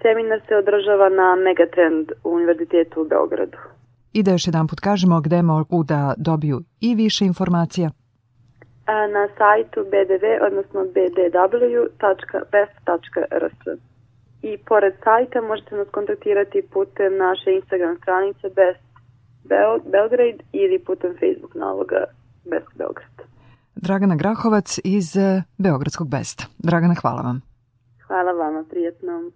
[0.02, 3.58] Seminar se održava na Megatrend univerzitetu u Beogradu.
[4.18, 7.90] I da još jedan put kažemo gde mogu da dobiju i više informacija
[8.88, 11.40] na sajtu bdv, odnosno bdw.best.rs.
[14.42, 18.86] I pored sajta možete nas kontaktirati putem naše Instagram stranice Best
[19.94, 22.04] Belgrade ili putem Facebook naloga
[22.52, 23.16] Best Belgrad.
[23.76, 25.08] Dragana Grahovac iz
[25.58, 26.44] Beogradskog Besta.
[26.58, 27.42] Dragana, hvala vam.
[28.08, 29.32] Hvala vama, prijetno.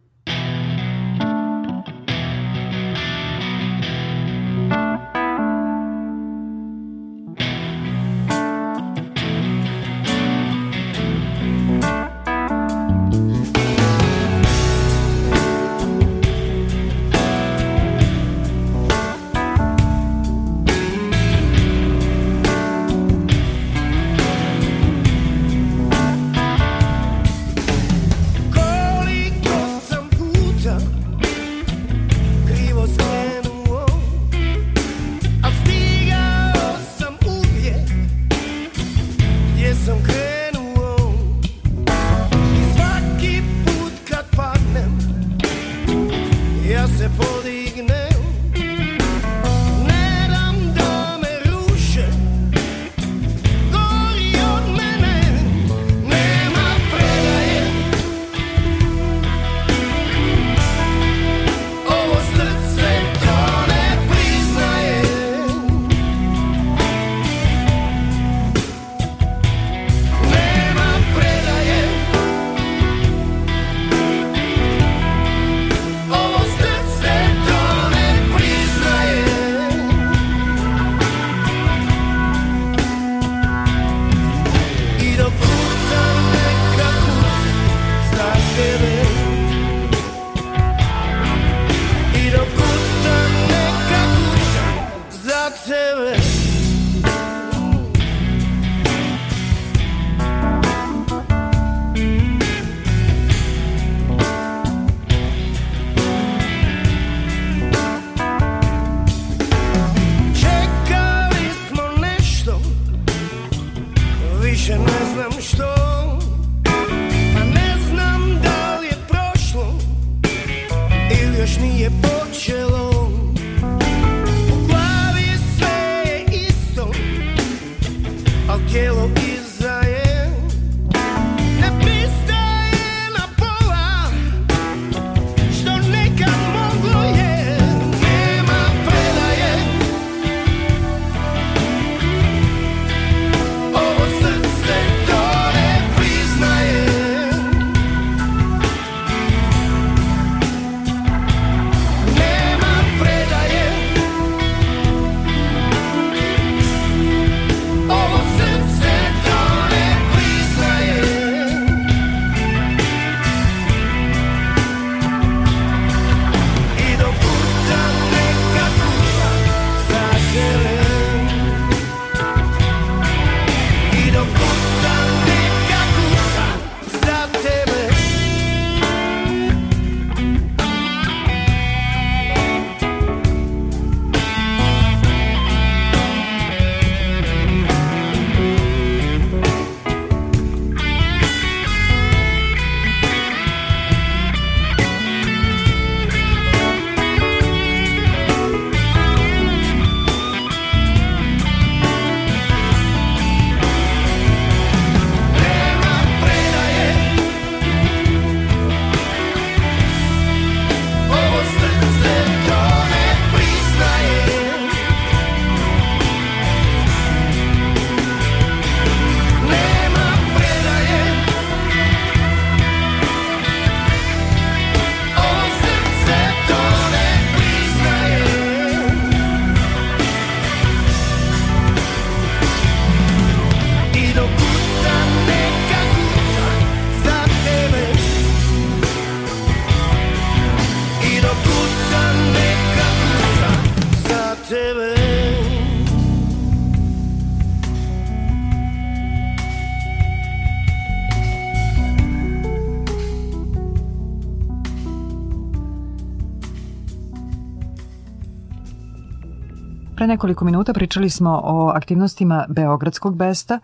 [260.09, 263.59] Nekoliko minuta pričali smo o aktivnostima Beogradskog besta,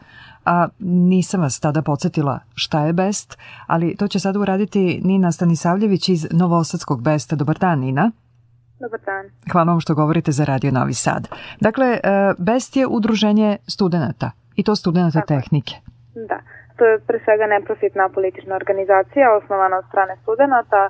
[0.46, 3.38] a nisam vas tada podsjetila šta je best,
[3.68, 7.36] ali to će sada uraditi Nina Stanisavljević iz Novosadskog besta.
[7.36, 8.12] Dobar dan, Nina.
[8.80, 9.52] Dobar dan.
[9.52, 11.28] Hvala vam što govorite za Radio Novi Sad.
[11.60, 12.00] Dakle, e,
[12.38, 15.76] BEST je udruženje studenta i to studenta tehnike.
[16.30, 16.40] Da.
[16.78, 20.82] To je pre svega neprofitna politična organizacija osnovana od strane studenta.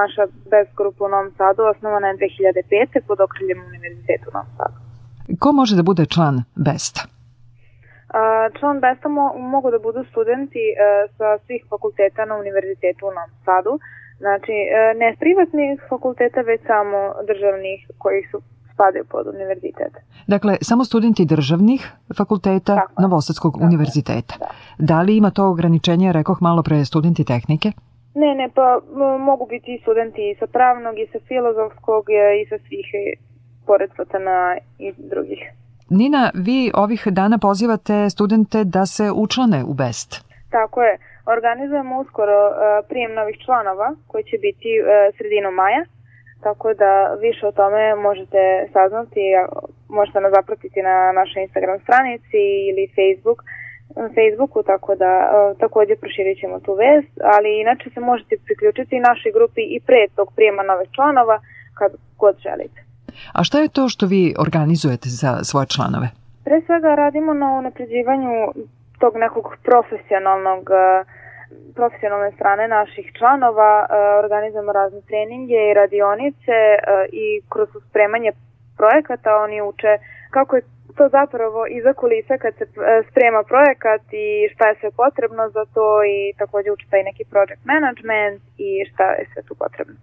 [0.00, 3.00] Naša BEST grupa u Novom Sadu osnovana je 2005.
[3.08, 4.78] pod okriljem Univerzitetu u Novom Sadu.
[5.40, 6.36] Ko može da bude član
[6.66, 7.02] BEST-a?
[8.58, 10.74] Član BEST-a mo mogu da budu studenti e,
[11.16, 13.74] sa svih fakulteta na Univerzitetu u Novom Sadu.
[14.18, 16.98] Znači, e, ne privatnih fakulteta, već samo
[17.30, 18.38] državnih koji su
[18.74, 19.92] spadaju pod univerzitet.
[20.26, 24.34] Dakle, samo studenti državnih fakulteta Tako, Novosadskog Tako, univerziteta.
[24.38, 24.46] Da.
[24.78, 27.72] da li ima to ograničenje, rekoh malo pre, studenti tehnike?
[28.14, 28.80] Ne, ne, pa
[29.18, 33.12] mogu biti i studenti i sa pravnog, i sa filozofskog, e, i sa svih, e,
[33.66, 35.40] pored FTNA i drugih.
[35.90, 40.10] Nina, vi ovih dana pozivate studente da se učlane u BEST.
[40.50, 40.98] Tako je.
[41.26, 42.54] Organizujemo uskoro uh,
[42.88, 44.70] prijem novih članova koji će biti
[45.16, 45.82] sredinom maja
[46.42, 46.92] tako da
[47.26, 48.40] više o tome možete
[48.72, 49.22] saznati,
[49.88, 53.38] možete nas zapratiti na našoj Instagram stranici ili Facebook,
[54.16, 55.10] Facebooku, tako da
[55.60, 60.28] takođe proširit ćemo tu vest, ali inače se možete priključiti našoj grupi i pre tog
[60.36, 61.36] prijema novih članova
[61.78, 62.80] kad god želite.
[63.32, 66.08] A šta je to što vi organizujete za svoje članove?
[66.44, 68.32] Pre svega radimo na unapređivanju
[68.98, 71.06] tog nekog profesionalnog uh,
[71.74, 73.86] profesionalne strane naših članova e,
[74.24, 76.78] organizujemo razne treninge i radionice e,
[77.24, 78.30] i kroz spremanje
[78.76, 79.92] projekata oni uče
[80.30, 80.62] kako je
[80.96, 82.68] to zapravo iza kulisa kad se e,
[83.10, 87.62] sprema projekat i šta je sve potrebno za to i takođe uče taj neki project
[87.72, 89.96] management i šta je sve tu potrebno.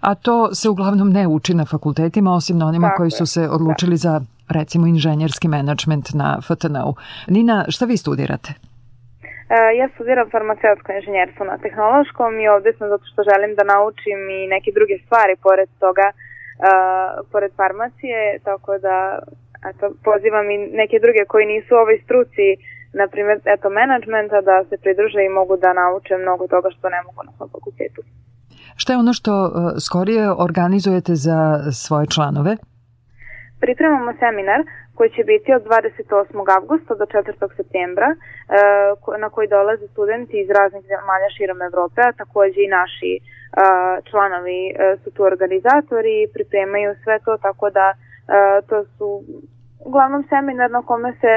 [0.00, 3.48] A to se uglavnom ne uči na fakultetima, osim na onima Tako koji su se
[3.48, 3.96] odlučili da.
[4.06, 6.94] za recimo inženjerski menadžment na FTN-u.
[7.26, 8.69] Nina, šta vi studirate?
[9.54, 14.20] E, ja studiram farmaceutsko inženjerstvo na tehnološkom i ovde sam zato što želim da naučim
[14.38, 16.16] i neke druge stvari pored toga, uh,
[17.32, 18.96] pored farmacije, tako da
[19.70, 22.46] eto, pozivam i neke druge koji nisu u ovoj struci,
[23.00, 27.00] na primjer, eto, menadžmenta, da se pridruže i mogu da nauče mnogo toga što ne
[27.06, 28.00] mogu na svom fakultetu.
[28.80, 29.50] Šta je ono što uh,
[29.86, 31.38] skorije organizujete za
[31.84, 32.52] svoje članove?
[33.64, 34.60] Pripremamo seminar
[35.00, 36.56] koji će biti od 28.
[36.58, 37.56] avgusta do 4.
[37.56, 38.16] septembra, e,
[39.24, 43.20] na koji dolaze studenti iz raznih zemalja širom Evrope, a takođe i naši e,
[44.08, 44.72] članovi e,
[45.02, 47.86] su tu organizatori i pripremaju sve to, tako da
[48.68, 49.06] to su
[49.88, 51.32] uglavnom seminar na kome se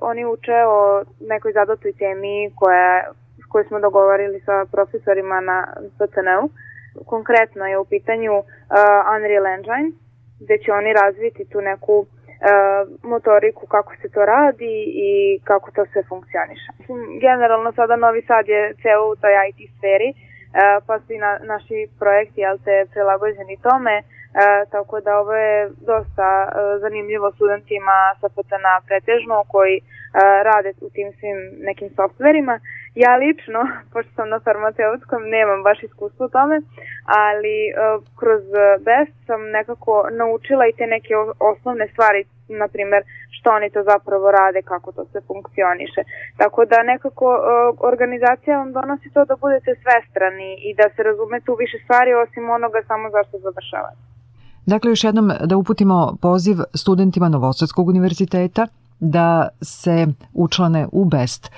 [0.00, 3.04] oni uče o nekoj zadatoj temi koja,
[3.50, 5.58] koju smo dogovorili sa profesorima na
[5.98, 6.44] PCNU.
[7.06, 8.32] Konkretno je u pitanju
[9.14, 9.88] Unreal Engine,
[10.40, 12.17] gde će oni razviti tu neku E,
[13.02, 14.74] motoriku kako se to radi
[15.08, 16.70] i kako to sve funkcioniše.
[17.20, 20.14] Generalno sada Novi Sad je ceo u toj IT sferi, e,
[20.86, 24.02] pa su i na, naši projekti jel te, prilagođeni tome, e,
[24.70, 26.28] tako da ovo je dosta
[26.80, 29.80] zanimljivo studentima sa PTNA pretežno koji
[30.48, 31.38] rade u tim svim
[31.68, 32.60] nekim softverima.
[32.94, 33.60] Ja lično,
[33.92, 36.56] pošto sam na farmaceutskom, nemam baš iskustvo u tome,
[37.04, 37.56] ali
[38.18, 38.42] kroz
[38.86, 42.24] BEST sam nekako naučila i te neke osnovne stvari,
[42.62, 43.02] na primer
[43.36, 46.00] što oni to zapravo rade, kako to se funkcioniše.
[46.40, 47.40] Tako da nekako uh,
[47.90, 52.44] organizacija vam donosi to da budete svestrani i da se razumete u više stvari osim
[52.50, 54.02] onoga samo zašto završavate.
[54.72, 58.66] Dakle, još jednom da uputimo poziv studentima Novosadskog univerziteta
[59.00, 61.46] da se učlane u BEST.
[61.46, 61.50] E,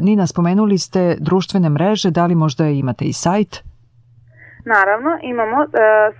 [0.00, 3.64] Nina, spomenuli ste društvene mreže, da li možda imate i sajt?
[4.64, 5.70] Naravno, imamo, uh,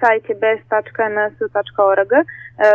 [0.01, 2.22] sajt je best.nsu.org, e,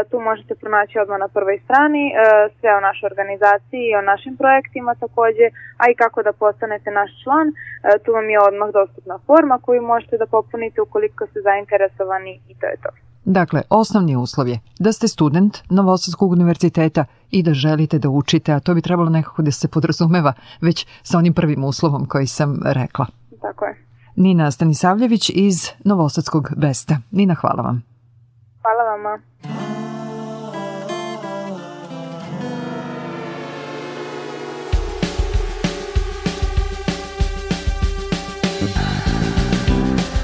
[0.10, 2.16] tu možete pronaći odmah na prvoj strani uh,
[2.58, 5.48] sve o našoj organizaciji i o našim projektima takođe,
[5.82, 7.56] a i kako da postanete naš član, uh,
[8.04, 12.66] tu vam je odmah dostupna forma koju možete da popunite ukoliko ste zainteresovani i to
[12.74, 12.90] je to.
[13.26, 18.60] Dakle, osnovni uslov je da ste student Novosadskog univerziteta i da želite da učite, a
[18.60, 23.06] to bi trebalo nekako da se podrazumeva već sa onim prvim uslovom koji sam rekla.
[23.42, 23.89] Tako je.
[24.16, 26.98] Nina Stanisavljević iz Novosadskog Besta.
[27.12, 27.84] Nina, hvala vam.
[28.62, 29.20] Hvala vama.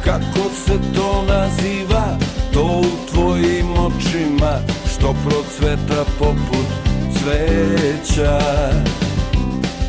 [0.04, 2.18] Kako se to naziva?
[2.54, 6.68] To u tvojim očima što procveta poput
[7.14, 8.40] cveća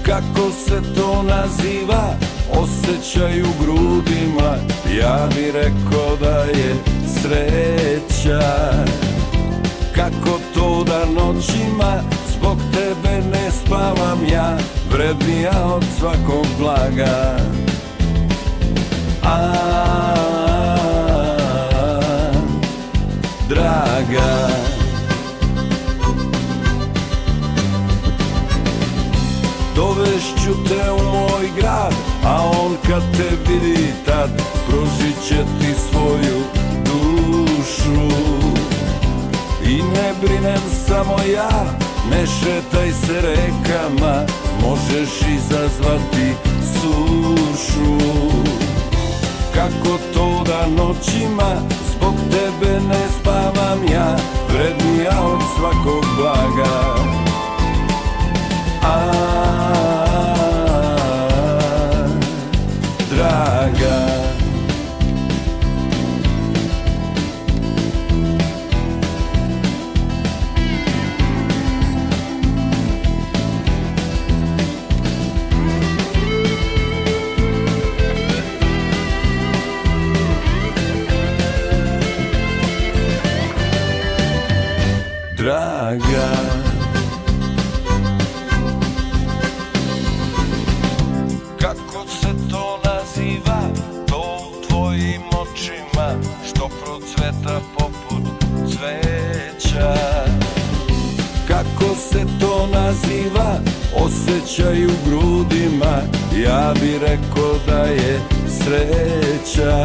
[0.06, 2.35] Kako se to naziva?
[2.50, 4.56] Osjećaj u grudima
[4.98, 6.74] Ja bi rekao da je
[7.06, 8.40] sreća.
[9.94, 14.58] Kako to da noćima zbog tebe ne spavam ja
[14.92, 17.36] Vrednija od svakog blaga.
[19.24, 19.52] A,
[23.48, 24.55] draga
[29.76, 34.30] Dovešću te u moj grad A on kad te vidi tad
[34.68, 36.42] Pružit će ti svoju
[36.84, 38.16] dušu.
[39.64, 41.64] I ne brinem samo ja
[42.10, 44.22] Ne šetaj se rekama
[44.62, 46.32] Možeš izazvati
[46.72, 47.98] sušu.
[49.54, 51.56] Kako to da noćima
[51.90, 54.16] Zbog tebe ne spavam ja
[54.48, 56.96] Vrednija od svakog blaga?
[58.82, 59.35] A,
[104.06, 105.96] osjećaj u grudima
[106.44, 109.84] Ja bi rekao da je sreća.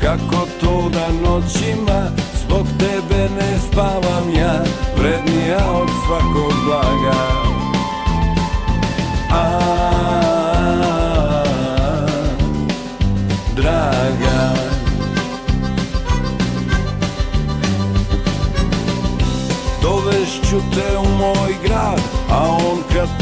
[0.00, 2.10] Kako to da noćima
[2.44, 4.64] Zbog tebe ne spavam ja
[4.96, 7.47] Vrednija od svakog blaga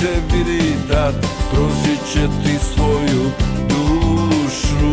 [0.06, 1.14] te vidi tad
[1.50, 3.30] Pružit će ti svoju
[3.68, 4.92] dušu.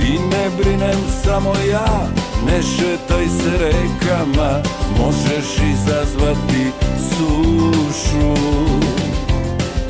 [0.00, 2.08] I ne brinem samo ja
[2.46, 4.62] Ne šetaj se rekama
[4.98, 6.70] Možeš izazvati
[7.10, 8.34] sušu.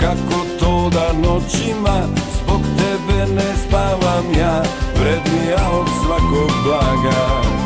[0.01, 2.03] Kako to da noćima
[2.43, 4.63] Zbog tebe ne spavam ja
[5.01, 7.58] Vrednija od svakog blaga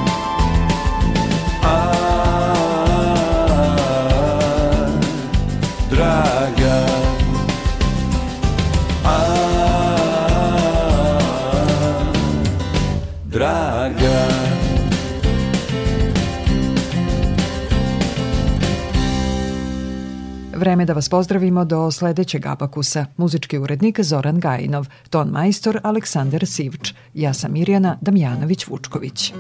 [20.83, 23.07] Vreme da vas pozdravimo do sledećeg abakusa.
[23.17, 26.95] Muzički urednik Zoran Gajinov, ton majstor Aleksandar Sivč.
[27.15, 29.33] Ja sam Mirjana Damjanović-Vučković.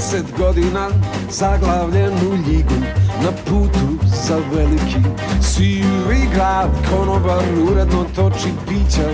[0.00, 0.88] Deset godina
[1.30, 2.74] zaglavljen u ljigu
[3.22, 5.02] Na putu za veliki.
[5.42, 9.10] Sivi grad Konobar uredno toči pića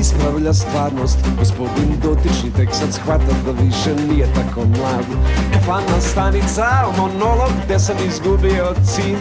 [0.00, 1.18] Ispravlja stvarnost.
[1.38, 5.06] Gospodin dotični tek sad shvata da više nije tako mlad.
[5.52, 6.66] Kafana stanica,
[6.96, 9.18] monolog gde sam izgubio cilj.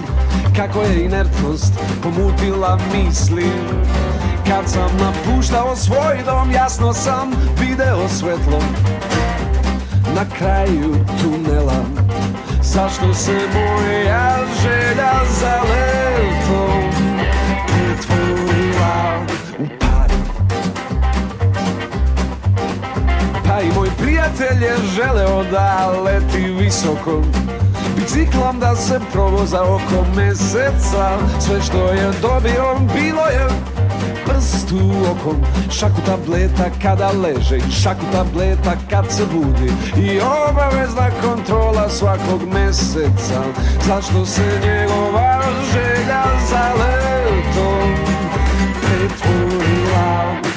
[0.56, 1.74] Kako je inertnost
[2.04, 3.50] pomutila misli.
[4.48, 8.60] Kad sam napuštao svoj dom jasno sam video svetlo
[10.16, 11.84] na kraju tunela.
[12.62, 16.92] Zašto se moja želja za letom
[17.68, 19.26] pretvorila
[19.60, 20.12] u pad
[23.48, 27.22] Pa i moj prijatelj je želeo da leti visoko.
[27.96, 31.18] Biciklom da se provoza oko meseca.
[31.40, 33.48] Sve što je dobio bilo je
[34.32, 35.38] prst u okom.
[35.72, 39.72] Šaku tableta kada leže i šaku tableta kad se budi.
[39.98, 43.42] I obavezna kontrola svakog meseca.
[43.88, 45.42] Zašto se njegova
[45.74, 47.96] želja za letom
[48.82, 50.51] pretvorila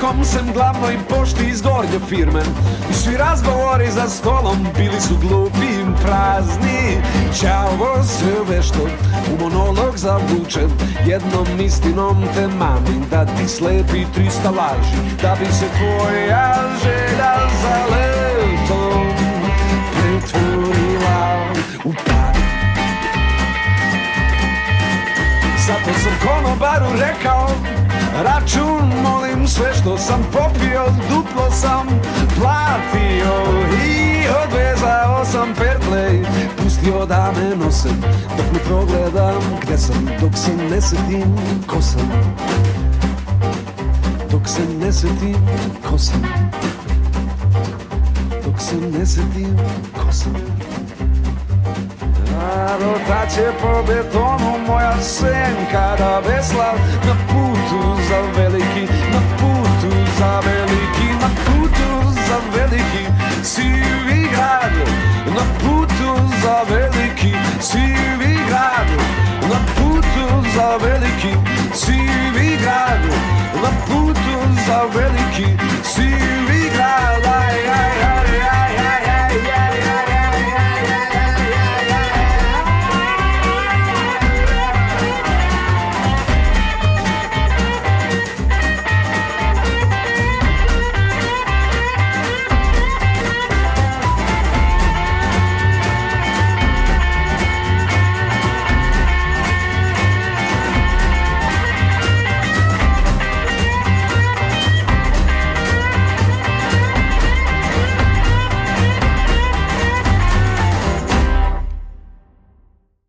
[0.00, 2.40] nikom sem glavnoj pošti iz gornje firme.
[2.90, 7.02] I svi razgovori za stolom bili su glupi i prazni.
[7.40, 8.78] Ćao sve vešto
[9.32, 10.70] u monolog zavučen.
[11.06, 17.76] Jednom istinom te mamim da ti slepi 300 laži Da bi se tvoja želja za
[17.90, 19.06] letom
[19.92, 21.52] pretvorila
[21.84, 22.40] u padu
[25.66, 27.48] Zato sam konobaru rekao
[28.24, 31.86] Račun molim sve što sam popio Duplo sam
[32.38, 33.32] platio.
[33.84, 36.22] I odvezao sam pertlej
[36.56, 37.88] Pustio da me nose
[38.36, 42.10] Dok ne progledam gde sam Dok se ne setim ko sam.
[44.30, 45.36] Dok se ne setim
[45.90, 46.22] ko sam.
[48.44, 49.56] Dok se ne setim
[49.94, 50.34] ko sam
[52.80, 56.74] Rotaće da po betonu moja senka da vesla
[57.06, 63.04] Na putu za veliki, na putu za veliki, na putu za veliki.
[63.42, 64.72] Sivi grad,
[65.26, 68.88] na putu za veliki Sivi grad,
[69.42, 71.34] na putu za veliki.
[71.74, 73.00] Sivi grad,
[73.62, 74.36] na putu
[74.66, 78.59] za veliki Sivi grad, aj, aj, aj, aj.